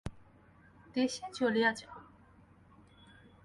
[0.95, 1.97] দেশে চলিয়া যাও।